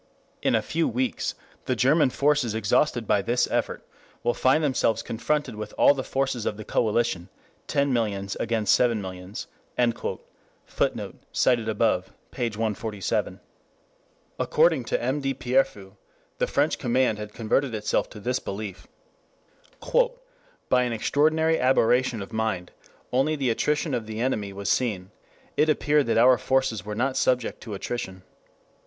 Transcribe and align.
In 0.41 0.55
a 0.55 0.63
few 0.63 0.87
weeks, 0.87 1.35
the 1.65 1.75
German 1.75 2.09
forces 2.09 2.55
exhausted 2.55 3.05
by 3.05 3.21
this 3.21 3.47
effort, 3.51 3.85
will 4.23 4.33
find 4.33 4.63
themselves 4.63 5.03
confronted 5.03 5.53
with 5.53 5.75
all 5.77 5.93
the 5.93 6.03
forces 6.03 6.47
of 6.47 6.57
the 6.57 6.65
coalition 6.65 7.29
(ten 7.67 7.93
millions 7.93 8.35
against 8.39 8.73
seven 8.73 8.99
millions)." 8.99 9.45
[Footnote: 9.77 10.23
Op. 10.67 11.25
cit., 11.33 11.59
p. 12.31 12.49
147.] 12.49 13.41
According 14.39 14.85
to 14.85 14.99
M. 15.03 15.21
de 15.21 15.35
Pierrefeu, 15.35 15.91
the 16.39 16.47
French 16.47 16.79
command 16.79 17.19
had 17.19 17.31
converted 17.35 17.75
itself 17.75 18.09
to 18.09 18.19
this 18.19 18.39
belief. 18.39 18.87
"By 20.71 20.81
an 20.81 20.93
extraordinary 20.93 21.59
aberration 21.59 22.23
of 22.23 22.33
mind, 22.33 22.71
only 23.13 23.35
the 23.35 23.51
attrition 23.51 23.93
of 23.93 24.07
the 24.07 24.19
enemy 24.19 24.51
was 24.51 24.67
seen; 24.67 25.11
it 25.55 25.69
appeared 25.69 26.07
that 26.07 26.17
our 26.17 26.39
forces 26.39 26.83
were 26.83 26.95
not 26.95 27.15
subject 27.17 27.61
to 27.61 27.75
attrition. 27.75 28.23